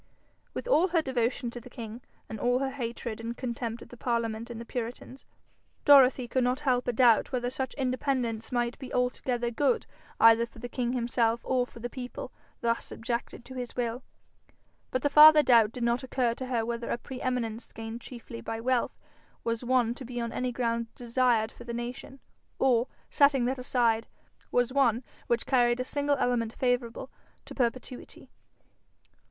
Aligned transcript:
With 0.55 0.67
all 0.67 0.87
her 0.87 1.03
devotion 1.03 1.51
to 1.51 1.61
the 1.61 1.69
king, 1.69 2.01
and 2.27 2.39
all 2.39 2.57
her 2.57 2.71
hatred 2.71 3.19
and 3.21 3.37
contempt 3.37 3.83
of 3.83 3.89
the 3.89 3.97
parliament 3.97 4.49
and 4.49 4.59
the 4.59 4.65
puritans, 4.65 5.27
Dorothy 5.85 6.27
could 6.27 6.43
not 6.43 6.61
help 6.61 6.87
a 6.87 6.91
doubt 6.91 7.31
whether 7.31 7.51
such 7.51 7.75
independence 7.75 8.51
might 8.51 8.79
be 8.79 8.91
altogether 8.91 9.51
good 9.51 9.85
either 10.19 10.47
for 10.47 10.57
the 10.57 10.67
king 10.67 10.93
himself 10.93 11.41
or 11.43 11.67
the 11.75 11.87
people 11.87 12.31
thus 12.61 12.85
subjected 12.85 13.45
to 13.45 13.53
his 13.53 13.75
will. 13.75 14.01
But 14.89 15.03
the 15.03 15.09
farther 15.11 15.43
doubt 15.43 15.71
did 15.71 15.83
not 15.83 16.01
occur 16.01 16.33
to 16.33 16.47
her 16.47 16.65
whether 16.65 16.89
a 16.89 16.97
pre 16.97 17.21
eminence 17.21 17.71
gained 17.71 18.01
chiefly 18.01 18.41
by 18.41 18.59
wealth 18.59 18.97
was 19.43 19.63
one 19.63 19.93
to 19.93 20.03
be 20.03 20.19
on 20.19 20.31
any 20.31 20.51
grounds 20.51 20.89
desired 20.95 21.51
for 21.51 21.63
the 21.63 21.75
nation, 21.75 22.19
or, 22.57 22.87
setting 23.11 23.45
that 23.45 23.59
aside, 23.59 24.07
was 24.51 24.73
one 24.73 25.03
which 25.27 25.45
carried 25.45 25.79
a 25.79 25.83
single 25.83 26.15
element 26.17 26.53
favourable 26.53 27.11
to 27.45 27.53
perpetuity. 27.53 28.31